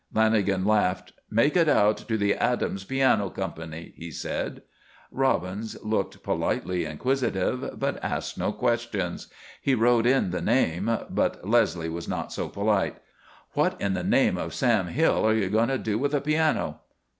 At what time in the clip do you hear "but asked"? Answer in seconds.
7.79-8.35